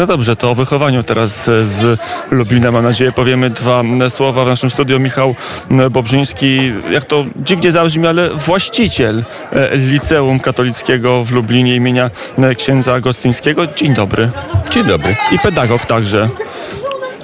[0.00, 2.00] No dobrze, to o wychowaniu teraz e, z
[2.30, 5.00] Lublina, mam nadzieję, powiemy dwa m, słowa w naszym studiu.
[5.00, 5.34] Michał
[5.70, 12.54] m, Bobrzyński, jak to dziwnie zabrzmi, ale właściciel e, Liceum Katolickiego w Lublinie imienia e,
[12.54, 13.66] księdza Agostyńskiego.
[13.66, 14.30] Dzień dobry.
[14.70, 15.16] Dzień dobry.
[15.32, 16.28] I pedagog także.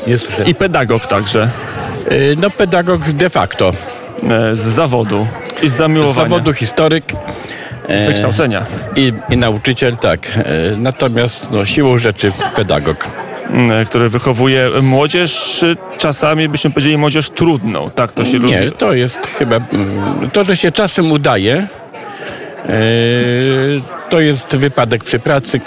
[0.06, 0.44] Słyszę.
[0.46, 1.50] I pedagog także.
[2.36, 3.72] No pedagog de facto.
[4.30, 5.26] e, Z zawodu
[5.62, 6.28] i z Z zamiłowania.
[6.28, 7.04] zawodu historyk.
[7.88, 8.66] E, Z wykształcenia.
[8.96, 10.26] I, I nauczyciel, tak.
[10.38, 10.42] E,
[10.76, 13.06] Natomiast no, siłą rzeczy pedagog.
[13.50, 17.90] m, który wychowuje młodzież, e, czasami byśmy powiedzieli młodzież trudną.
[17.90, 18.76] Tak to się Nie, lubi.
[18.78, 19.56] to jest chyba...
[19.56, 21.66] mm, To, że się czasem udaje, e,
[24.10, 25.60] to jest wypadek przy pracy.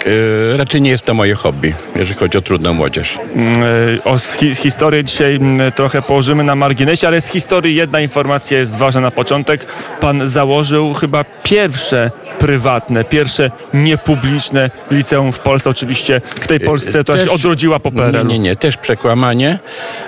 [0.54, 3.18] e, Raczej nie jest to moje hobby, jeżeli chodzi o trudną młodzież.
[3.34, 8.00] Mm, e, O hi- historię dzisiaj mm, trochę położymy na marginesie, ale z historii jedna
[8.00, 9.66] informacja jest ważna na początek.
[10.00, 15.70] Pan założył chyba pierwsze prywatne, pierwsze niepubliczne liceum w Polsce.
[15.70, 18.28] Oczywiście w tej Polsce to Też- się odrodziła po Nie, PRL-u.
[18.28, 19.58] nie, nie, też przekłamanie,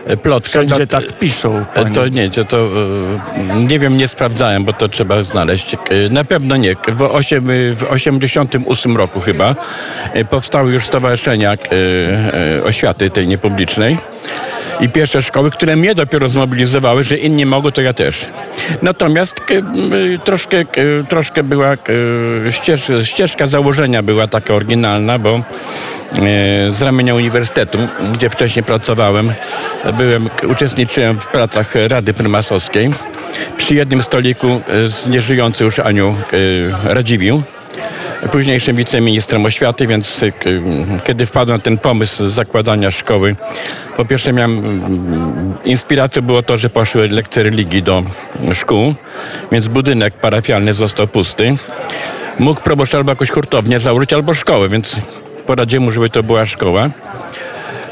[0.07, 0.49] e, plotka.
[0.49, 1.57] Wszędzie Dla- tak piszą.
[1.57, 1.95] E, Panie.
[1.95, 2.57] To nie, to, to
[3.53, 5.75] e, nie wiem, nie sprawdzałem, bo to trzeba znaleźć.
[5.75, 5.79] E,
[6.11, 6.75] Na pewno nie.
[6.89, 7.45] W, osiem,
[7.75, 9.55] w 88 roku chyba
[10.13, 11.57] e, powstały już stowarzyszenia e,
[12.59, 13.99] e, oświaty tej niepublicznej.
[14.81, 18.27] I pierwsze szkoły, które mnie dopiero zmobilizowały, że inni mogą, to ja też.
[18.83, 19.41] Natomiast
[20.25, 20.65] troszkę,
[21.09, 25.43] troszkę była e, ścież, ścieżka założenia była taka oryginalna, bo
[26.71, 27.79] z ramienia uniwersytetu,
[28.13, 29.33] gdzie wcześniej pracowałem,
[29.97, 32.91] byłem, uczestniczyłem w pracach Rady Prymasowskiej.
[33.57, 36.17] Przy jednym stoliku e, z nieżyjący już Anią
[36.85, 37.43] e, Radziwił,
[38.33, 40.33] późniejszym wiceministrem oświaty, więc e,
[41.05, 43.37] kiedy wpadłem na ten pomysł zakładania szkoły,
[43.97, 48.03] po pierwsze miałem mm, inspiracją było to, że poszły lekcje religii do
[48.53, 48.95] szkół,
[49.53, 51.55] więc budynek parafialny został pusty.
[52.39, 54.97] Mógł proboszcz albo jakąś hurtownię założyć, albo szkołę, więc
[55.47, 56.91] poradziłem mu, żeby to była szkoła.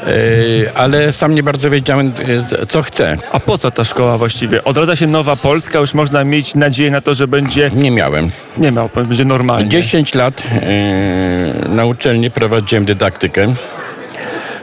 [0.07, 2.13] E, Ale sam nie bardzo wiedziałem,
[2.61, 3.17] e, co chcę.
[3.31, 4.63] A po co ta szkoła właściwie?
[4.63, 8.29] Odradza się Nowa Polska, już można mieć nadzieję na to, że będzie, Nie miałem.
[8.57, 9.69] nie miał, będzie normalnie.
[9.69, 13.53] 10 lat e, na uczelni prowadziłem dydaktykę.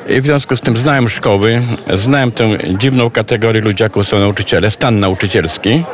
[0.08, 1.62] I w związku z tym znałem szkoły,
[1.94, 2.48] znałem tę
[2.78, 5.84] dziwną kategorię ludzi, jaką są nauczyciele, stan nauczycielski.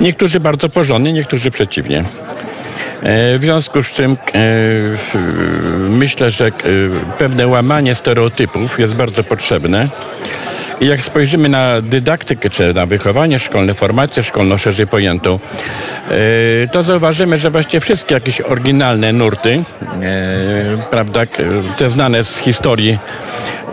[0.00, 2.04] Niektórzy bardzo porządnie, niektórzy przeciwnie.
[3.02, 4.16] E, W związku z czym e,
[5.88, 6.50] myślę, że e,
[7.18, 9.88] pewne łamanie stereotypów jest bardzo potrzebne.
[10.80, 15.38] Jak spojrzymy na dydaktykę, czy na wychowanie szkolne, formację szkolną szerzej pojętą,
[16.10, 19.62] e, to zauważymy, że właściwie wszystkie jakieś oryginalne nurty,
[20.02, 21.20] e, prawda,
[21.78, 22.98] te znane z historii,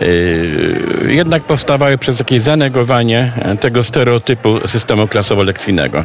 [0.00, 6.04] e, jednak powstawały przez jakieś zanegowanie tego stereotypu systemu klasowo-lekcyjnego,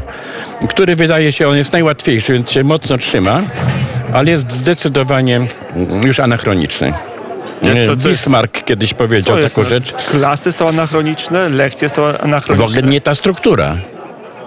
[0.69, 3.41] który wydaje się, on jest najłatwiejszy, więc się mocno trzyma,
[4.13, 5.41] ale jest zdecydowanie
[6.03, 6.94] już anachroniczny.
[7.62, 9.94] Nie, co- co jest- Bismarck kiedyś powiedział jest, taką rzecz.
[10.12, 12.66] Klasy są anachroniczne, lekcje są W anachroniczne.
[12.79, 13.78] ogóle nie ta struktura.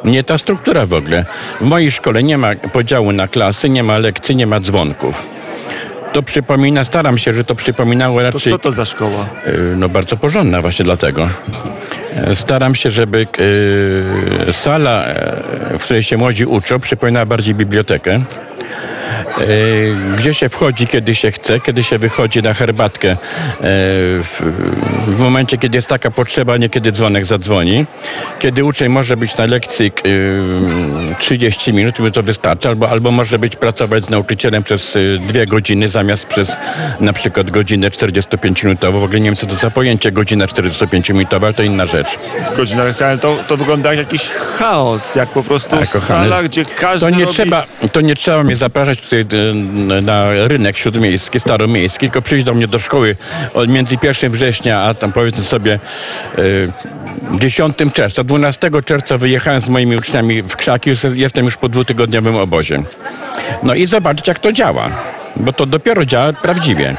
[0.04, 1.24] Nie ta struktura w ogóle.
[1.60, 5.22] W mojej szkole nie ma podziału na klasy, nie ma lekcji, nie ma dzwonków.
[6.12, 8.52] To przypomina, staram się, że to przypominało To raczej...
[8.52, 9.26] co to za szkoła?
[9.46, 11.28] y, No bardzo porządna właśnie dlatego.
[12.16, 13.26] E, Staram się, żeby
[14.48, 18.20] y, sala, e, w której się młodzi uczą, przypominała bardziej bibliotekę.
[19.40, 23.16] E, Gdzie się wchodzi, kiedy się chce, kiedy się wychodzi na herbatkę e,
[24.22, 24.42] w,
[25.06, 27.86] w momencie, kiedy jest taka potrzeba, nie kiedy dzwonek zadzwoni.
[28.38, 29.92] Kiedy uczeń może być na lekcji
[31.10, 35.00] e, 30 minut, mi to wystarczy, albo, albo może być pracować z nauczycielem przez e,
[35.18, 36.56] dwie godziny zamiast przez
[37.00, 38.92] na przykład godzinę 45-minutową.
[39.00, 42.08] W ogóle nie wiem, co to za pojęcie godzina 45-minutowa, ale to inna rzecz.
[42.56, 42.84] Godzina
[43.20, 47.24] to, to wygląda jak jakiś chaos, jak po prostu Tak, sala, gdzie każdy To nie,
[47.24, 47.34] robi...
[47.34, 52.54] trzeba, to nie trzeba mnie zapraszać tutaj e, na rynek śródmiejski, staromiejski, tylko przyjść do
[52.54, 53.16] mnie do szkoły
[53.54, 55.78] od między 1 września, a tam powiedzmy sobie
[57.32, 58.24] e, 10 czerwca.
[58.24, 62.82] 12 czerwca wyjechałem z moimi uczniami w krzaki, jestem już po dwutygodniowym obozie.
[63.62, 64.90] No i zobaczyć jak to działa,
[65.36, 66.96] bo to dopiero działa prawdziwie.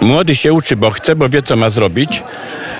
[0.00, 2.22] Młody się uczy, bo chce, bo wie, co ma zrobić.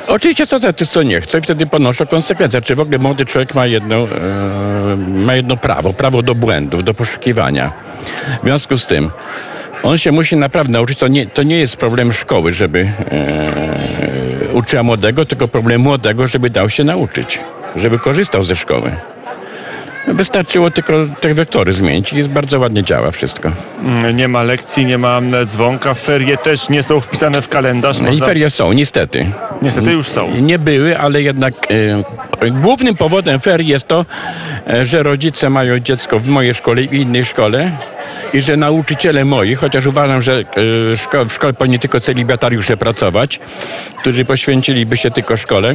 [0.07, 2.63] Oczywiście są tacy, co nie chcą i wtedy ponoszą konsekwencje.
[2.63, 6.95] Czy w ogóle młody człowiek ma jedno, e, ma jedno prawo, prawo do błędów, do
[6.95, 7.73] poszukiwania.
[8.43, 9.11] W związku z tym
[9.83, 10.99] on się musi naprawdę nauczyć.
[10.99, 16.51] To nie, to nie jest problem szkoły, żeby e, uczyła młodego, tylko problem młodego, żeby
[16.51, 17.41] dał się nauczyć,
[17.77, 18.93] żeby korzystał ze szkoły.
[20.07, 23.53] Wystarczyło tylko te wektory zmienić i jest bardzo ładnie działa wszystko.
[23.83, 27.99] Mm, Nie ma lekcji, nie ma mm, dzwonka, ferie też nie są wpisane w kalendarz.
[28.01, 29.27] No i ferie są, niestety.
[29.63, 30.31] Niestety już są.
[30.41, 31.55] Nie były, ale jednak
[32.51, 34.07] głównym powodem ferii jest to,
[34.69, 37.71] e, że rodzice mają dziecko w mojej szkole i innej szkole
[38.33, 40.43] i że nauczyciele moi, chociaż uważam, że e,
[40.97, 43.41] szko- w szkole powinni tylko celibatariusze pracować,
[43.99, 45.75] którzy poświęciliby się tylko szkole,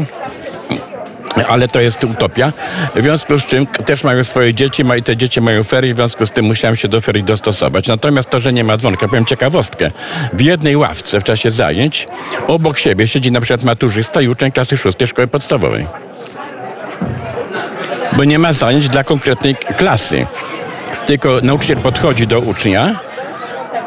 [1.47, 2.51] ale to jest utopia.
[2.95, 5.95] W związku z czym też mają swoje dzieci, ma- i te dzieci mają ferie, w
[5.95, 7.87] związku z tym musiałem się do ferii dostosować.
[7.87, 9.91] Natomiast to, że nie ma dzwonka, powiem ciekawostkę.
[10.33, 12.07] W jednej ławce w czasie zajęć
[12.47, 15.85] obok siebie siedzi na przykład maturzysta i uczeń klasy szóstej szkoły podstawowej.
[18.13, 20.25] Bo nie ma zajęć dla konkretnej klasy.
[21.05, 22.95] Tylko nauczyciel podchodzi do ucznia,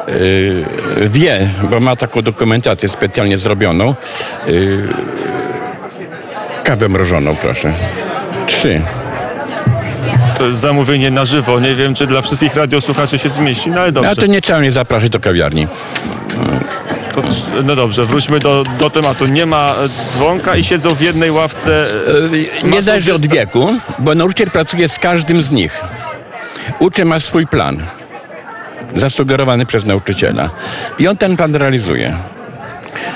[0.09, 3.95] yy, wie, bo ma taką dokumentację specjalnie zrobioną,
[4.47, 4.89] yy,
[6.65, 7.73] Kawę mrożoną, proszę.
[8.47, 8.83] Trzy.
[10.39, 11.61] To jest zamówienie na żywo.
[11.61, 14.11] Nie wiem, czy dla wszystkich radiosłuchaczy się zmieści, no ale dobrze.
[14.11, 15.67] A to nie trzeba mnie zapraszać do kawiarni.
[17.15, 17.23] To,
[17.65, 19.27] no dobrze, wróćmy do, do tematu.
[19.27, 19.71] Nie ma
[20.13, 21.87] dzwonka i siedzą w jednej ławce.
[22.65, 25.81] e, Nie zależy od wieku, bo nauczyciel pracuje z każdym z nich.
[26.79, 27.87] Uczeń ma swój plan,
[28.97, 30.51] zasugerowany przez nauczyciela.
[30.99, 32.17] I on ten plan realizuje.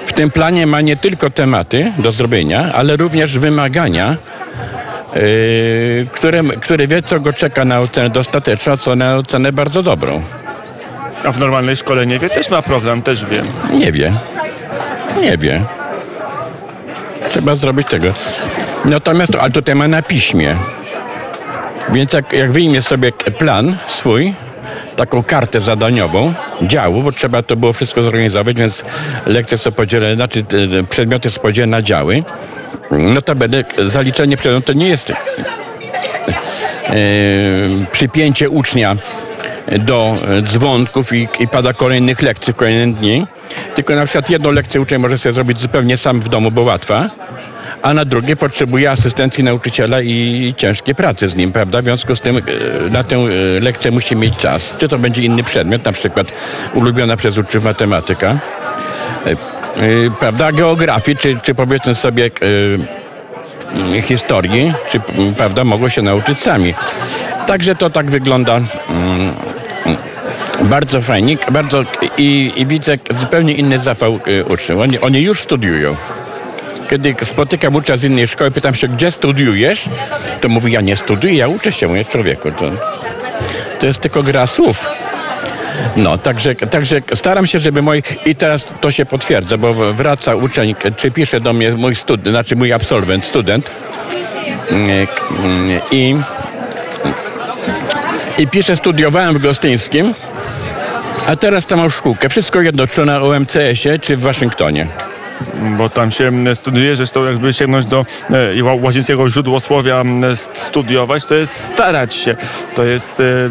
[0.06, 4.17] W tym planie ma nie tylko tematy do zrobienia, ale również wymagania,
[5.14, 9.82] yy, które, które wie, co go czeka na ocenę dostateczną, a co na ocenę bardzo
[9.82, 10.23] dobrą.
[11.25, 13.46] A w normalnej szkole nie wie, też ma program, też wiem.
[13.73, 14.12] Nie wie.
[15.20, 15.62] Nie wie.
[17.31, 18.12] Trzeba zrobić tego.
[18.84, 20.56] Natomiast, ale tutaj ma na piśmie.
[21.93, 24.34] Więc jak, jak wyjmie sobie plan swój,
[24.96, 28.84] taką kartę zadaniową działu, bo trzeba to było wszystko zorganizować, więc
[29.26, 32.25] lekcje są podzielone, znaczy te- te przedmioty są podzielone na działy.
[32.90, 35.14] No to będę zaliczenie przedmiotu to nie jest e,
[37.93, 38.96] przypięcie ucznia
[39.78, 43.26] do e, dzwonków i, i pada kolejnych lekcji w kolejne dni.
[43.75, 47.10] Tylko na przykład jedną lekcję uczeń może sobie zrobić zupełnie sam w domu, bo łatwa,
[47.86, 51.80] a na drugie potrzebuje asystencji nauczyciela i ciężkiej pracy z nim, prawda?
[51.80, 52.40] W związku z tym e,
[52.90, 54.74] na tę e, lekcję musi mieć czas.
[54.78, 56.26] Czy to będzie inny przedmiot, na przykład
[56.74, 58.38] ulubiona przez uczniów matematyka,
[59.26, 59.36] e,
[60.20, 60.52] prawda?
[60.52, 62.30] Geografii, czy, czy powiedzmy sobie
[63.96, 66.74] e, historii, czy m, prawda, mogą się nauczyć sami.
[67.46, 68.66] Także to tak wygląda mm,
[69.84, 69.96] mm,
[70.62, 71.82] bardzo fajnie, bardzo
[72.18, 74.80] i, i widzę zupełnie inny zapał uczniów.
[74.80, 75.96] Oni, oni już studiują.
[76.90, 79.84] Kiedy spotykam ucznia z innej szkoły, pytam się, gdzie studiujesz?
[80.40, 82.70] To mówi, ja nie studiuję, ja uczę się, mówię, człowieku, to,
[83.80, 84.86] to jest tylko gra słów.
[85.96, 88.02] No, także, także staram się, żeby moi...
[88.26, 92.56] I teraz to się potwierdza, bo wraca uczeń, czy pisze do mnie mój student, znaczy
[92.56, 93.70] mój absolwent, student
[95.90, 96.16] i
[98.38, 100.14] i pisze, studiowałem w Gostyńskim,
[101.26, 102.28] a teraz tam mam szkółkę.
[102.28, 104.88] Wszystko jedno, czy na OMCS-ie, czy w Waszyngtonie.
[105.78, 110.02] Bo tam się studiuje, to jakby sięgnąć do e, ła- łacińskiego źródłosłowia
[110.54, 112.36] studiować, to jest starać się,
[112.74, 113.48] to jest e,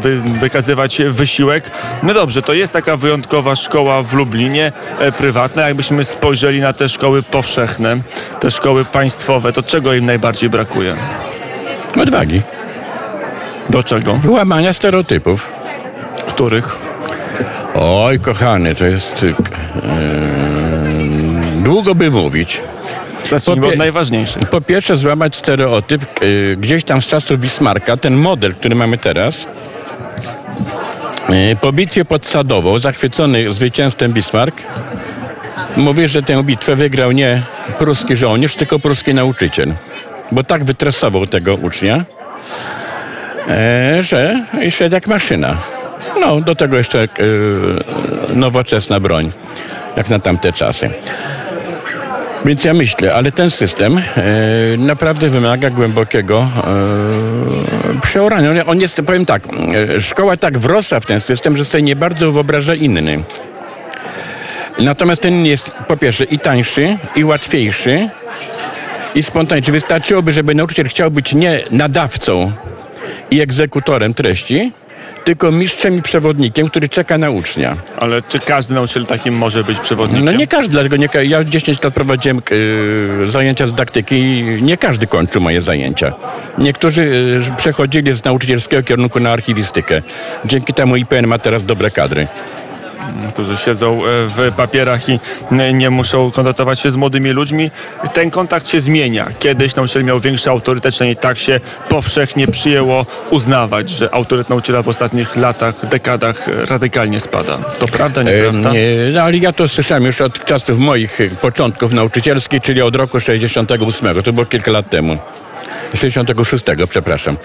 [0.00, 1.70] wy, wykazywać wysiłek.
[2.02, 5.62] No dobrze, to jest taka wyjątkowa szkoła w Lublinie, e, prywatna.
[5.68, 7.96] Jakbyśmy spojrzeli na te szkoły powszechne,
[8.40, 10.96] te szkoły państwowe, to czego im najbardziej brakuje?
[12.02, 12.42] Odwagi.
[13.70, 14.20] Do czego?
[14.28, 15.52] Łamania stereotypów.
[16.26, 16.76] Których?
[17.74, 19.22] Oj, kochany, to jest...
[19.22, 19.34] Yy,
[21.64, 22.60] długo by mówić.
[23.28, 24.50] Zacznijmy Po od najważniejszych.
[24.50, 29.46] Po pierwsze, złamać stereotyp yy, gdzieś tam z czasów Bismarcka, ten model, który mamy teraz.
[31.28, 34.62] Yy, po bitwie pod Sadową, zachwycony zwycięstwem Bismarck,
[35.76, 37.42] mówi, że tę bitwę wygrał nie
[37.78, 39.74] pruski żołnierz, tylko pruski nauczyciel.
[40.32, 42.04] Bo tak wytresował tego ucznia,
[43.48, 45.56] e, że szedł jak maszyna.
[46.20, 47.06] No, do tego jeszcze e,
[48.34, 49.32] nowoczesna broń,
[49.96, 50.90] jak na tamte czasy.
[52.44, 54.02] Więc ja myślę, ale ten system e,
[54.78, 56.48] naprawdę wymaga głębokiego
[57.96, 58.66] e, przeorania.
[58.66, 59.42] On- jest, powiem tak,
[59.96, 63.22] e, szkoła tak wrosła w ten system, że sobie nie bardzo wyobraża inny.
[64.78, 68.08] Natomiast ten jest po pierwsze i tańszy, i łatwiejszy,
[69.14, 69.72] i spontaniczny.
[69.72, 72.52] Wystarczyłoby, żeby nauczyciel chciał być nie nadawcą
[73.30, 74.72] i egzekutorem treści,
[75.24, 77.76] tylko mistrzem i przewodnikiem, który czeka na ucznia.
[77.98, 80.24] Ale czy każdy nauczyciel takim może być przewodnikiem?
[80.24, 84.76] No nie każdy, dlatego nie, ja 10 lat prowadziłem y, zajęcia z dydaktyki i nie
[84.76, 86.12] każdy kończył moje zajęcia.
[86.58, 90.02] Niektórzy y, przechodzili z nauczycielskiego kierunku na archiwistykę.
[90.44, 92.26] Dzięki temu IPN ma teraz dobre kadry.
[93.28, 95.18] Którzy siedzą e, w papierach i
[95.74, 97.70] nie muszą kontaktować się z młodymi ludźmi.
[98.12, 99.26] Ten kontakt się zmienia.
[99.38, 104.88] Kiedyś nauczyciel miał większy autorytet, przynajmniej tak się powszechnie przyjęło uznawać, że autorytet nauczyciela w
[104.88, 107.58] ostatnich latach, dekadach e, radykalnie spada.
[107.78, 108.70] To prawda, nieprawda?
[108.70, 112.82] E, nie, no, ale ja to słyszałem już od czasów moich y, początków nauczycielskich, czyli
[112.82, 114.22] od roku 68.
[114.22, 115.18] To było kilka lat temu.
[115.94, 117.36] 66, przepraszam.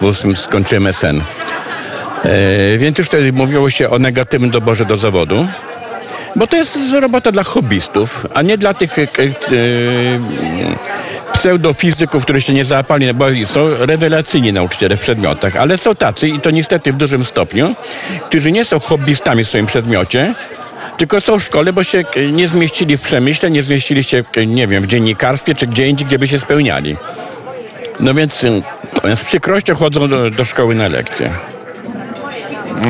[0.00, 1.20] W 8 skończyłem SN.
[2.26, 5.48] E, więc już wtedy mówiło się o negatywnym doborze do zawodu.
[6.36, 9.06] Bo to jest robota dla hobbystów, a nie dla tych e, e,
[11.32, 16.40] pseudofizyków, którzy się nie załapali, bo są rewelacyjni nauczyciele w przedmiotach, ale są tacy, i
[16.40, 17.74] to niestety w dużym stopniu,
[18.28, 20.34] którzy nie są hobbystami w swoim przedmiocie,
[20.96, 24.82] tylko są w szkole, bo się nie zmieścili w przemyśle, nie zmieścili się, nie wiem,
[24.82, 26.96] w dziennikarstwie, czy gdzie indziej, gdzie by się spełniali.
[28.00, 28.44] No więc
[29.14, 31.30] z przykrością chodzą do, do szkoły na lekcje.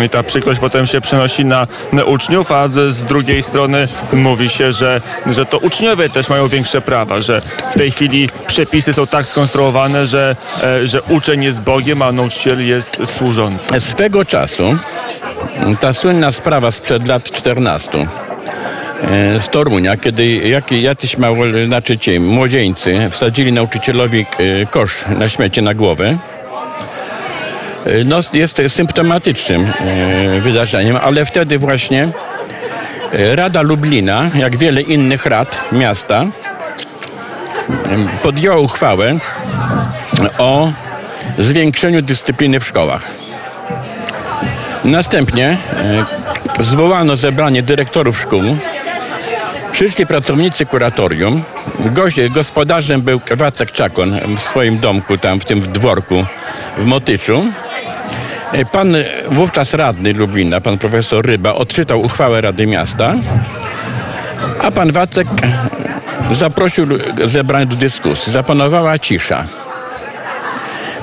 [0.05, 1.66] I ta przykrość potem się przenosi na,
[2.07, 7.23] uczniów, a z drugiej strony mówi się, że, że to uczniowie też mają większe prawa,
[7.23, 12.12] że w tej chwili przepisy są tak skonstruowane, że, e, że uczeń jest Bogiem, a
[12.12, 13.81] nauczyciel jest służący.
[13.81, 14.76] Swego czasu
[15.81, 18.07] ta słynna sprawa sprzed lat 14
[19.02, 20.26] e, z Torunia, kiedy
[20.71, 26.19] jacyś mało, znaczy ci młodzieńcy wsadzili nauczycielowi e, kosz na śmiecie na głowę.
[27.87, 29.73] E, no, jest symptomatycznym
[30.40, 32.09] wydarzeniem, ale wtedy właśnie
[33.12, 36.26] Rada Lublina, jak wiele innych rad miasta,
[38.23, 39.14] podjęła uchwałę
[40.38, 40.73] o
[41.38, 43.11] zwiększeniu dyscypliny w szkołach.
[44.85, 45.59] Następnie
[46.61, 48.43] zwołano zebranie dyrektorów szkół.
[49.73, 51.45] Przyszli pracownicy kuratorium.
[51.78, 56.25] Goście, gospodarzem był Wacek Czakon w swoim domku, tam w tym dworku
[56.76, 57.45] w Motyczu.
[58.52, 58.97] E, pan
[59.30, 63.14] wówczas radny Lublina, pan profesor Ryba, odczytał uchwałę Rady Miasta,
[64.61, 65.28] a pan Wacek
[66.33, 66.87] zaprosił
[67.25, 68.33] zebranie do dyskusji.
[68.33, 69.45] Zapanowała cisza.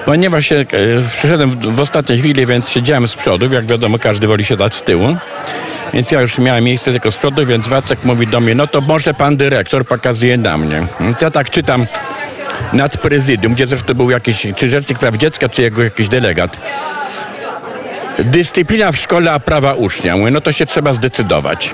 [0.05, 0.65] Ponieważ się, e,
[1.17, 4.81] przyszedłem w, w ostatniej chwili, więc siedziałem z przodu, jak wiadomo każdy woli siadać z
[4.81, 5.17] tyłu.
[5.93, 8.81] Więc ja już miałem miejsce tylko z przodu, więc Wacek mówi do mnie, no to
[8.81, 10.87] może pan dyrektor pokazuje na mnie.
[10.99, 11.87] Więc ja tak czytam
[12.73, 16.57] nad prezydium, gdzie zresztą był jakiś, czy rzecznik praw dziecka, czy jego jakiś delegat.
[18.19, 20.17] Dyscyplina w szkole, a prawa ucznia.
[20.17, 21.71] Mówię, no to się trzeba zdecydować.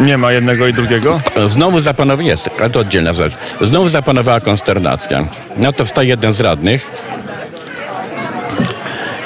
[0.00, 1.20] Nie ma jednego i drugiego?
[1.46, 3.34] Znowu zapanowała, jest, ale to oddzielna rzecz.
[3.60, 5.24] Znowu zapanowała konsternacja.
[5.56, 6.90] Na to wstaje jeden z radnych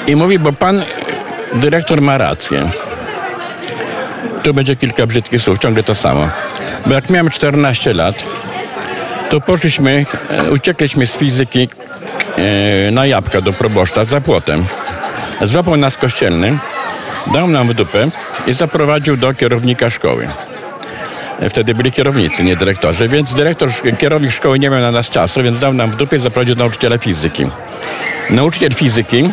[0.07, 0.83] i mówi, bo pan
[1.53, 2.69] dyrektor ma rację.
[4.43, 6.29] Tu będzie kilka brzydkich słów, ciągle to samo.
[6.85, 8.23] Bo jak miałem 14 lat,
[9.29, 11.69] to poszliśmy, e, uciekliśmy z fizyki
[12.87, 14.65] e, na jabłka do proboszcza za płotem.
[15.41, 16.57] Złapał nas kościelny,
[17.33, 18.09] dał nam w dupę
[18.47, 20.27] i zaprowadził do kierownika szkoły.
[21.49, 25.59] Wtedy byli kierownicy, nie dyrektorzy, więc dyrektor, kierownik szkoły nie miał na nas czasu, więc
[25.59, 27.45] dał nam w dupie zaprowadził nauczyciela fizyki.
[28.29, 29.29] Nauczyciel fizyki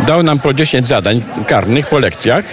[0.00, 2.44] dał nam po 10 zadań karnych po lekcjach,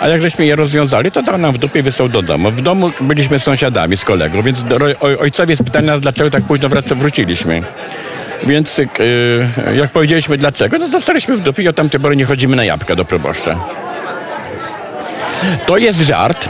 [0.00, 2.50] a jak żeśmy je rozwiązali, to dał nam w dupie wysłał do domu.
[2.50, 4.64] W domu byliśmy sąsiadami z kolegą, więc
[5.18, 7.62] ojcowie spytali nas, dlaczego tak późno wróciliśmy.
[8.46, 8.86] Więc yy,
[9.74, 12.96] jak powiedzieliśmy dlaczego, no dostaliśmy w dupie i od tamtej pory nie chodzimy na jabłka
[12.96, 13.56] do proboszcza.
[15.66, 16.48] To jest żart,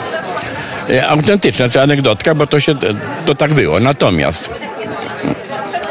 [0.91, 2.75] E, autentyczna, czy anegdotka, bo to się
[3.27, 3.81] to tak było.
[3.81, 4.49] Natomiast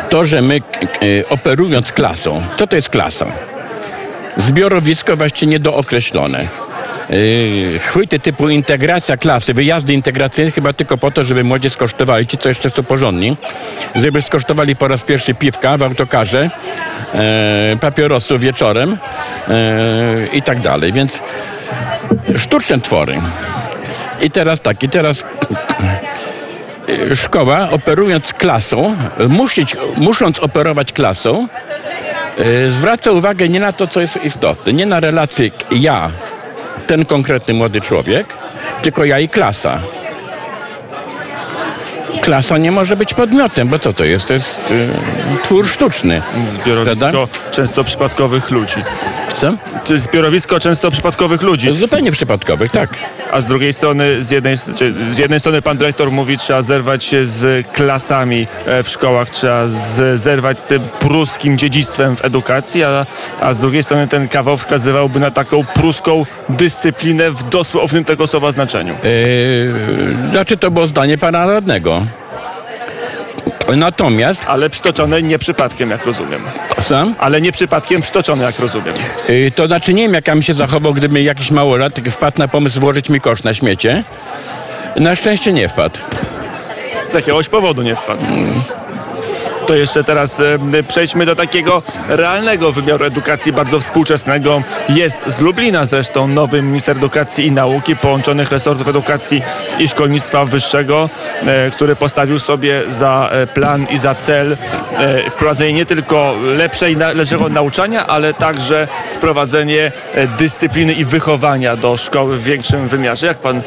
[0.09, 3.25] to, że my e, operując klasą, co to jest klasa?
[4.37, 6.47] Zbiorowisko właściwie niedookreślone.
[7.09, 12.37] Yy, chwyty typu integracja klasy, wyjazdy integracyjne chyba tylko po to, żeby młodzież skosztowali, ci
[12.37, 13.37] co jeszcze są porządni,
[13.95, 16.49] żeby skosztowali po raz pierwszy piwka w autokarze,
[17.13, 18.97] yy, papierosów wieczorem
[19.47, 20.93] yy, i tak dalej.
[20.93, 21.21] Więc
[22.37, 23.21] sztuczne twory.
[24.21, 25.25] I teraz tak, i teraz
[26.89, 28.95] y, szkoła operując klasą,
[29.29, 31.47] musieć, musząc operować klasą,
[32.39, 36.11] y, zwraca uwagę nie na to, co jest istotne, nie na relację ja,
[36.87, 38.27] ten konkretny młody człowiek,
[38.81, 39.79] tylko ja i klasa
[42.23, 44.27] klasa nie może być podmiotem, bo co to jest?
[44.27, 44.89] To jest y,
[45.43, 46.21] twór sztuczny.
[46.49, 47.51] Zbiorowisko prawda?
[47.51, 48.83] często przypadkowych ludzi.
[49.35, 49.53] Co?
[49.85, 51.75] To jest zbiorowisko często przypadkowych ludzi.
[51.75, 52.89] Zupełnie przypadkowych, tak.
[53.31, 54.57] A z drugiej strony, z jednej,
[55.11, 59.67] z jednej strony pan dyrektor mówi, trzeba zerwać się z klasami e, w szkołach, trzeba
[59.67, 63.05] z, zerwać z tym pruskim dziedzictwem w edukacji, a,
[63.41, 68.51] a z drugiej strony ten kawał wskazywałby na taką pruską dyscyplinę w dosłownym tego słowa
[68.51, 68.95] znaczeniu.
[69.03, 72.01] Yy, znaczy to było zdanie pana radnego.
[73.77, 74.45] Natomiast...
[74.47, 76.41] Ale przytoczone nie przypadkiem, jak rozumiem.
[76.81, 77.15] Sam?
[77.19, 78.93] Ale nie przypadkiem przytoczone, jak rozumiem.
[79.29, 82.47] Yy, to znaczy nie wiem, jak ja bym się zachował, gdyby jakiś małolat wpadł na
[82.47, 84.03] pomysł włożyć mi kosz na śmiecie.
[84.95, 85.99] Na szczęście nie wpadł.
[87.09, 88.25] Z jakiegoś powodu nie wpadł.
[88.25, 88.63] Hmm.
[89.67, 90.41] To jeszcze teraz
[90.87, 94.63] przejdźmy do takiego realnego wymiaru edukacji, bardzo współczesnego.
[94.89, 99.41] Jest z Lublina zresztą nowy minister edukacji i nauki, połączonych resortów edukacji
[99.79, 101.09] i szkolnictwa wyższego,
[101.45, 104.57] e, który postawił sobie za e, plan i za cel
[104.97, 109.91] e, wprowadzenie nie tylko lepszej, lepszego nauczania, ale także wprowadzenie
[110.37, 113.27] dyscypliny i wychowania do szkoły w większym wymiarze.
[113.27, 113.61] Jak pan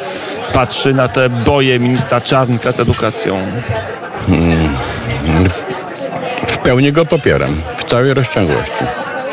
[0.53, 3.39] patrzy na te boje ministra Czarnka z edukacją?
[6.67, 8.85] W pełni go popieram, w całej rozciągłości.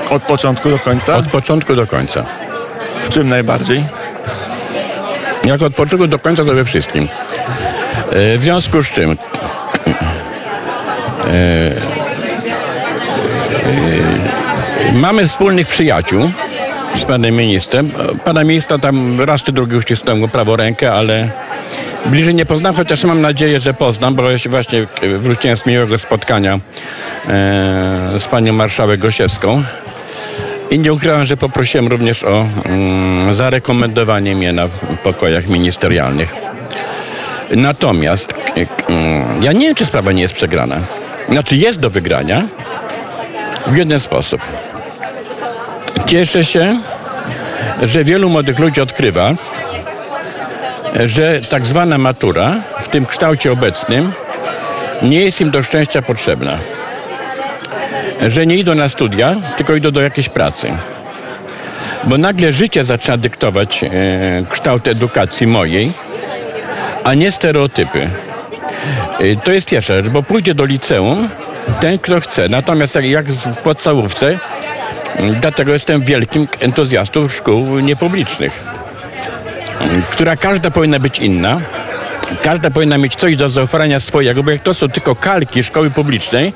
[0.10, 1.16] Od początku do końca?
[1.16, 2.26] Od początku do końca.
[3.02, 3.86] W czym najbardziej?
[5.46, 7.08] Jak od początku do końca, to we wszystkim.
[8.12, 9.16] E, W związku z czym e,
[11.28, 11.74] e,
[14.94, 16.32] mamy wspólnych przyjaciół
[16.96, 17.92] z panem ministrem.
[18.26, 21.30] Pana ministra tam raz czy drugi uścisnąłem go prawo rękę, ale
[22.06, 26.60] bliżej nie poznam, chociaż mam nadzieję, że poznam, bo właśnie wróciłem z miłego spotkania e,
[28.20, 29.64] z panią marszałek Gosiewską.
[30.72, 34.68] I nie ukrywam, że poprosiłem również o mm, zarekomendowanie mnie na
[35.04, 36.36] pokojach ministerialnych.
[37.56, 38.34] Natomiast
[38.90, 40.80] mm, ja nie wiem, czy sprawa nie jest przegrana.
[41.30, 42.44] Znaczy jest do wygrania
[43.68, 44.42] w jeden sposób.
[46.06, 46.80] Cieszę się,
[47.84, 49.34] że wielu młodych ludzi odkrywa,
[51.06, 54.14] że tak zwana matura w tym kształcie obecnym
[55.02, 56.58] nie jest im do szczęścia potrzebna
[58.30, 60.72] że nie idą na studia, tylko idą do jakiejś pracy.
[62.04, 63.90] Bo nagle życie zaczyna dyktować e,
[64.50, 65.92] kształt edukacji mojej,
[67.04, 68.10] a nie stereotypy.
[69.20, 71.30] E, to jest pierwsza rzecz, bo pójdzie do liceum
[71.82, 72.50] ten, kto chce.
[72.50, 74.40] Natomiast jak, w podstawówce,
[75.42, 78.73] dlatego jestem wielkim entuzjastą szkół niepublicznych,
[80.12, 81.62] która każda powinna być inna.
[82.42, 86.54] Każda powinna mieć coś do zaoferowania swojego, bo jak to są tylko kalki szkoły publicznej,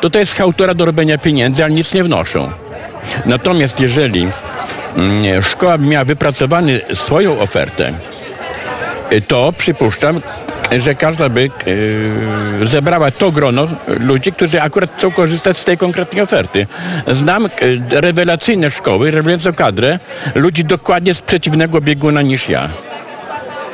[0.00, 2.50] to to jest chałtura do robienia pieniędzy, ale nic nie wnoszą.
[3.26, 4.28] Natomiast jeżeli
[4.96, 7.94] mm, szkoła miała wypracowany swoją ofertę,
[9.28, 10.20] to przypuszczam,
[10.80, 16.22] że każda by y, zebrała to grono ludzi, którzy akurat chcą korzystać z tej konkretnej
[16.22, 16.66] oferty.
[17.06, 17.50] Znam y,
[17.90, 19.98] rewelacyjne szkoły, rewelacyjną kadrę
[20.34, 22.68] ludzi dokładnie z przeciwnego bieguna niż ja.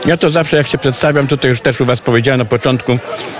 [0.07, 2.99] Ja to zawsze jak się przedstawiam, tutaj już też u was powiedziałem na początku,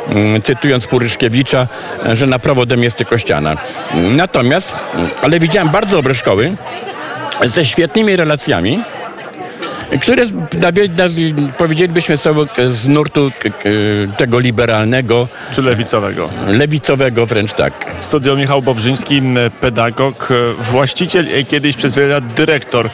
[0.09, 1.69] mm, cytując Puryszkiewicza,
[2.13, 3.57] że na prowodem jest tylko ściana.
[3.95, 6.57] Natomiast, mm, ale widziałem bardzo dobre szkoły
[7.45, 8.79] ze świetnymi relacjami,
[10.01, 10.25] które
[11.59, 13.31] powiedzielibyśmy sobie z nurtu
[14.17, 16.29] tego liberalnego, Czy lewicowego?
[16.49, 17.87] lewicowego wręcz tak.
[18.01, 19.23] Studio Michał Bobrzyński,
[19.61, 22.91] pedagog, e, właściciel, e, kiedyś przez wiele lat dyrektor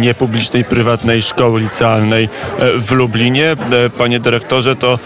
[0.00, 2.24] niepublicznej, prywatnej szkoły licealnej
[2.58, 3.56] e, w Lublinie.
[3.98, 4.98] Panie dyrektorze, to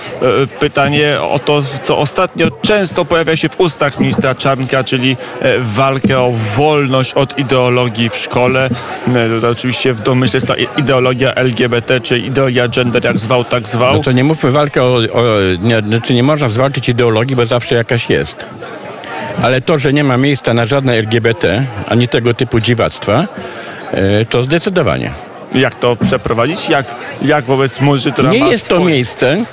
[0.61, 5.17] pytanie o to, co ostatnio często pojawia się w ustach ministra Czarnka, czyli
[5.61, 8.69] walkę o wolność od ideologii w szkole.
[9.51, 13.95] Oczywiście w domyśle jest ta i- ideologia LGBT, czy ideologia gender, jak zwał, tak zwał.
[13.95, 15.23] No to nie mówmy walkę o, o
[15.63, 18.45] nie, znaczy nie można zwalczyć ideologii, bo zawsze jakaś jest.
[19.43, 23.27] Ale to, że nie ma miejsca na żadne LGBT, ani tego typu dziwactwa,
[23.93, 25.11] e, to zdecydowanie.
[25.55, 26.69] Jak to przeprowadzić?
[26.69, 29.45] Jak, jak wobec młodzieży, która Nie jest to swoje- miejsce.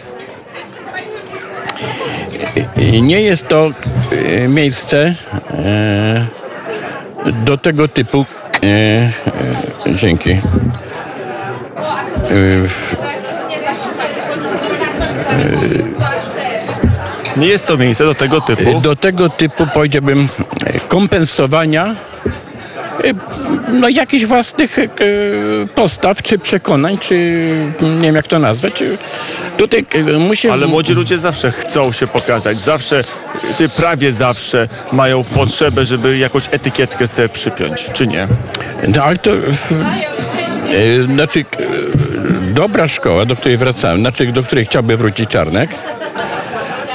[2.78, 3.72] i Nie jest to
[4.12, 5.16] e, miejsce
[5.52, 6.26] e,
[7.46, 8.26] do tego typu.
[8.64, 9.12] e, e,
[9.96, 10.38] Dzięki.
[17.38, 18.82] Nie jest to miejsce do tego typu.
[18.82, 20.28] do tego typu, powiedziałbym,
[20.88, 21.96] kompensowania
[23.04, 23.14] e,
[23.74, 24.86] no, jakichś własnych e,
[25.76, 27.16] postaw, czy przekonań, czy
[27.82, 28.84] nie wiem jak to nazwać.
[29.58, 30.50] Tutaj e, musi...
[30.50, 33.04] Ale młodzi ludzie zawsze chcą się pokazać, zawsze,
[33.58, 38.28] czy prawie zawsze mają potrzebę, żeby jakąś etykietkę sobie przypiąć, czy nie?
[38.88, 39.32] No, ale to...
[40.74, 41.44] e, Znaczy, e,
[42.54, 45.70] dobra szkoła, do której wracałem, znaczy, do której chciałby wrócić Czarnek,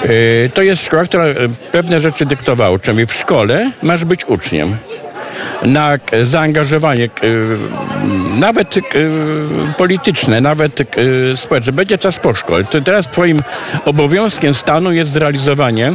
[0.02, 1.24] e, to jest szkoła, która
[1.72, 3.06] pewne rzeczy dyktowała uczniom.
[3.06, 4.76] W szkole masz być uczniem.
[5.62, 7.08] Na zaangażowanie
[8.38, 8.74] nawet
[9.76, 10.80] polityczne, nawet
[11.34, 11.72] społeczne.
[11.72, 12.64] Będzie czas po szkole.
[12.64, 13.42] To teraz twoim
[13.84, 15.92] obowiązkiem stanu jest zrealizowanie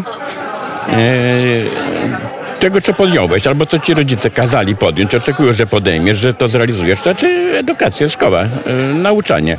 [2.59, 6.99] tego, co podjąłeś, albo co ci rodzice kazali podjąć, oczekują, że podejmiesz, że to zrealizujesz.
[6.99, 9.57] To znaczy edukacja, szkoła, y, nauczanie.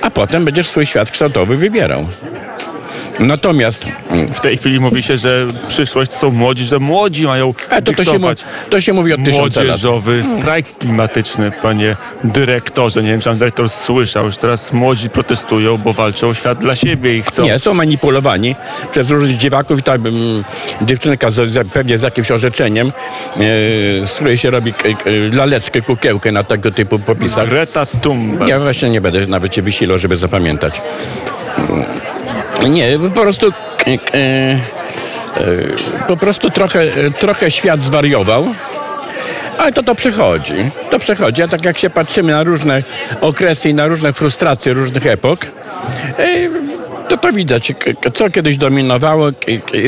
[0.00, 2.08] A potem będziesz swój świat kształtowy wybierał.
[3.18, 7.82] Natomiast mm, W tej chwili mówi się, że przyszłość są młodzi, że młodzi mają a
[7.82, 8.34] to, to, się, mówi,
[8.70, 9.68] to się mówi od tysiąca lat.
[9.68, 13.02] Młodzieżowy strajk klimatyczny, panie dyrektorze.
[13.02, 14.26] Nie wiem, czy pan dyrektor słyszał.
[14.26, 17.42] Już teraz młodzi protestują, bo walczą o świat dla siebie i chcą.
[17.42, 18.56] Nie, są manipulowani
[18.90, 20.44] przez różnych dziewaków i ta mm,
[20.82, 22.90] dziewczynka z, pewnie z jakimś orzeczeniem, e,
[24.06, 24.74] z której się robi
[25.32, 27.48] laleczkę, kukiełkę na tego typu popisach.
[27.48, 28.50] Greta Thunberg.
[28.50, 30.80] Ja właśnie nie będę nawet się wysilał, żeby zapamiętać.
[32.66, 34.60] Nie, po prostu k, e, e,
[36.08, 36.80] po prostu trochę,
[37.18, 38.46] trochę świat zwariował.
[39.58, 40.54] Ale to to przechodzi.
[40.90, 41.42] To przechodzi.
[41.42, 42.82] A tak jak się patrzymy na różne
[43.20, 45.46] okresy i na różne frustracje różnych epok,
[46.18, 46.48] e,
[47.08, 47.72] to to widać,
[48.14, 49.28] co kiedyś dominowało.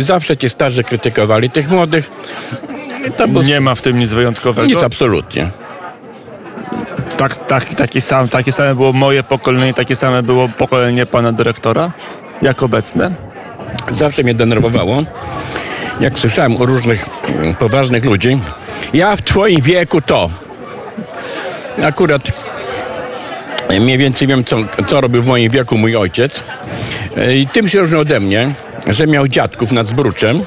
[0.00, 2.11] Zawsze ci starzy krytykowali tych młodych.
[3.44, 4.68] Nie ma w tym nic wyjątkowego.
[4.68, 5.50] nic absolutnie.
[7.16, 11.90] Tak, tak, taki sam, takie same było moje pokolenie, takie same było pokolenie pana dyrektora,
[12.42, 13.11] jak obecne.
[13.92, 15.03] zawsze mnie denerwowało,
[16.00, 18.40] jak słyszałem o różnych mm, poważnych ludzi.
[18.92, 20.31] Ja w twoim wieku to.
[21.83, 22.22] Akurat
[23.68, 26.42] e, mniej więcej wiem, co, co robił w moim wieku mój ojciec.
[27.16, 28.55] E, I tym się różni ode mnie,
[28.87, 30.44] że miał dziadków nad Zbruczem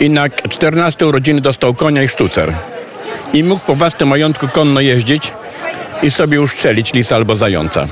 [0.00, 2.52] i na 14 urodziny dostał konia i sztucer.
[3.32, 5.32] I mógł po własnym majątku konno jeździć
[6.02, 7.86] i sobie uszczelić lisa albo zająca.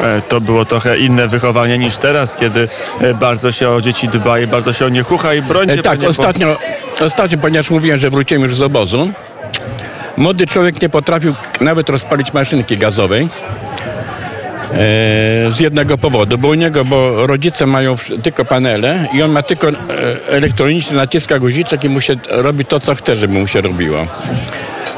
[0.00, 2.68] E, To było trochę inne wychowanie niż teraz, kiedy
[3.00, 5.74] e, bardzo się o dzieci dba i bardzo się o nie chucha i brońcie.
[5.74, 6.56] E, tak, panie, bo- ostatnio,
[7.00, 9.10] ostatnio, ponieważ mówiłem, że wróciłem już z obozu,
[10.16, 13.28] młody człowiek nie potrafił nawet rozpalić maszynki gazowej.
[14.72, 14.76] E,
[15.52, 19.66] z jednego powodu, bo u niego, bo rodzice mają tylko panele i on ma tylko
[20.28, 24.06] elektronicznie naciska guziczek i mu się robi to, co chce, żeby mu się robiło.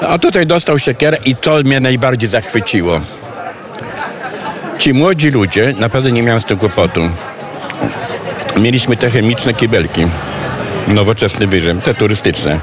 [0.08, 3.00] A tutaj dostał siekierę i to mnie najbardziej zachwyciło.
[4.80, 7.00] Ci młodzi ludzie, naprawdę nie miałem z tym kłopotu.
[8.56, 10.06] Mieliśmy te chemiczne kibelki
[10.88, 12.60] nowoczesny wyżem, te turystyczne.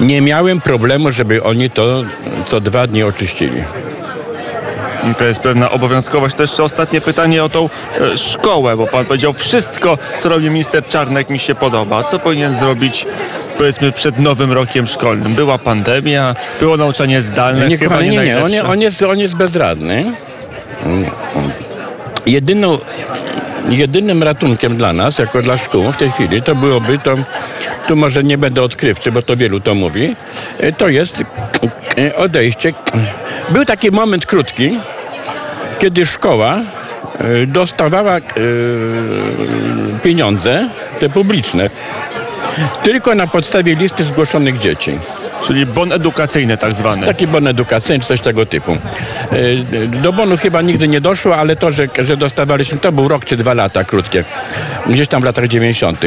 [0.00, 2.04] Nie miałem problemu, żeby oni to
[2.46, 3.62] co dwa dni oczyścili.
[5.18, 6.36] To jest pewna obowiązkowość.
[6.36, 7.68] To jeszcze ostatnie pytanie o tą
[8.00, 12.04] e, szkołę, bo pan powiedział wszystko, co robi minister Czarnek mi się podoba.
[12.04, 13.06] Co powinien zrobić
[13.58, 15.34] powiedzmy przed nowym rokiem szkolnym?
[15.34, 18.38] Była pandemia, było nauczanie zdalne, Nie, chyba nie, nie, nie.
[18.38, 20.12] On, on, jest, on jest bezradny.
[22.26, 22.78] Jedyną,
[23.68, 27.14] jedynym ratunkiem dla nas, jako dla szkół w tej chwili, to byłoby to,
[27.88, 30.16] tu może nie będę odkrywczy, bo to wielu to mówi,
[30.58, 31.24] e, to jest
[32.16, 32.74] odejście.
[33.48, 34.78] Był taki moment krótki,
[35.78, 36.60] kiedy szkoła
[37.18, 38.20] e, dostawała e,
[40.02, 40.68] pieniądze,
[41.00, 41.70] te publiczne,
[42.82, 44.98] tylko na podstawie listy zgłoszonych dzieci.
[45.46, 47.06] Czyli bon edukacyjny tak zwany.
[47.06, 48.72] Taki bon edukacyjny, czy coś tego typu.
[48.72, 48.78] E,
[50.02, 53.36] Do bonu chyba nigdy nie doszło, ale to, że, że dostawaliśmy, to był rok czy
[53.36, 54.24] dwa lata krótkie.
[54.86, 56.00] Gdzieś tam w latach 90.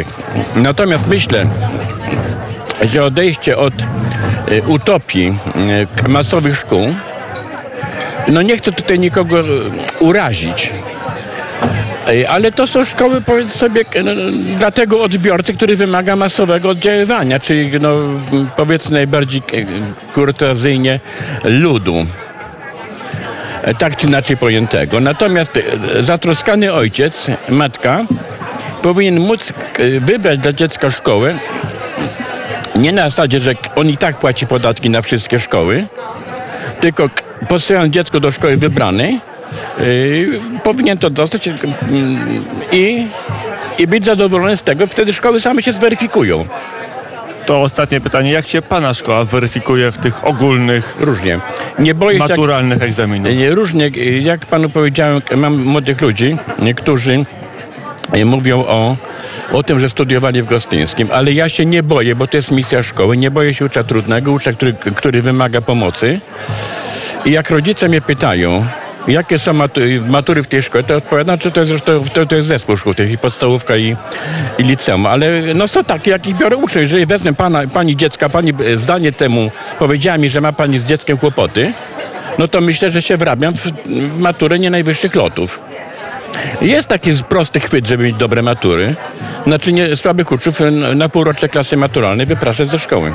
[0.56, 1.46] Natomiast myślę,
[2.82, 3.86] że odejście od e,
[4.68, 5.38] utopii
[6.06, 6.88] e, masowych szkół,
[8.28, 9.42] no nie chcę tutaj nikogo
[10.00, 10.72] urazić,
[12.30, 13.82] Ale to są szkoły, powiedz sobie,
[14.58, 17.90] dla tego odbiorcy, który wymaga masowego oddziaływania, czyli no,
[18.56, 19.44] powiedzmy najbardziej
[20.14, 21.00] kurtuazyjnie
[21.44, 22.06] ludu.
[23.64, 25.00] E, Tak czy inaczej pojętego.
[25.00, 28.06] Natomiast e, zatroskany ojciec, matka,
[28.82, 29.54] powinien móc
[30.00, 31.38] wybrać dla dziecka szkołę,
[32.76, 35.86] nie na zasadzie, że on i tak płaci podatki na wszystkie szkoły,
[36.82, 37.10] tylko
[37.48, 39.20] posyłając dziecko do szkoły wybranej,
[40.64, 41.54] powinien to dostać yy,
[42.72, 43.08] i,
[43.78, 44.88] i być zadowolony z tego.
[44.88, 46.46] Wtedy szkoły same się zweryfikują.
[47.46, 48.32] To ostatnie pytanie.
[48.32, 51.40] Jak się pana szkoła weryfikuje w tych ogólnych, Różnie.
[51.80, 53.34] Nie boję się, maturalnych egzaminów?
[53.34, 57.26] nie, różnie, jak panu powiedziałem, mam młodych ludzi, yy, którzy
[58.14, 58.96] yy, mówią o,
[59.52, 62.84] o tym, że studiowali w Gostyńskim, ale ja się nie boję, bo to jest misja
[62.84, 63.18] szkoły.
[63.18, 66.20] Nie boję się ucza trudnego, ucza, który, który wymaga pomocy.
[67.26, 68.66] I jak rodzice mnie pytają,
[69.08, 69.54] jakie są
[70.08, 73.04] matury, w tej szkole, to odpowiadam, że to jest, to, to jest zespół szkół, to
[73.04, 73.96] i podstawówka i,
[74.58, 75.06] i liceum.
[75.06, 76.82] Ale no są takie, jakich biorę uczniów.
[76.82, 80.86] Jeżeli wezmę pana, pani dziecka, pani e, zdanie temu powiedziała mi, że ma pani z
[80.86, 81.74] dzieckiem kłopoty,
[82.40, 83.72] no to myślę, że się wrabiam w
[84.20, 85.60] maturę nie najwyższych lotów.
[86.62, 88.96] Jest taki prosty chwyt, żeby mieć dobre matury.
[89.48, 90.60] Znaczy nie, słabych uczniów
[90.96, 93.14] na półrocze klasy maturalnej wypraszać ze szkoły.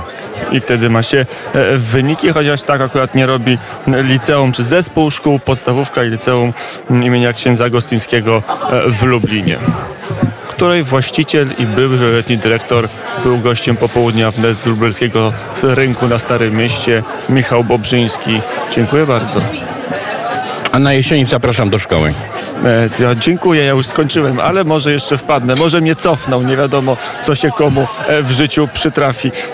[0.52, 5.38] I wtedy ma się e, wyniki, chociaż tak akurat nie robi liceum czy zespół szkół,
[5.38, 6.52] podstawówka i liceum
[6.90, 9.58] imienia księdza Gostyńskiego e, w Lublinie
[10.60, 12.88] której właściciel i były letni dyrektor
[13.22, 18.40] był gościem popołudnia wnet z lubelskiego rynku na Starym Mieście, Michał Bobrzyński.
[18.74, 19.40] Dziękuję bardzo.
[20.72, 22.14] A na jesieni zapraszam do szkoły.
[22.64, 26.96] E, Ja dziękuję, ja już skończyłem, ale może jeszcze wpadnę, może mnie cofną, nie wiadomo
[27.22, 29.32] co się komu e, w życiu przytrafi.